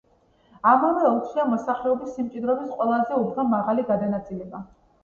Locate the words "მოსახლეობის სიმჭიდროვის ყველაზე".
1.51-3.21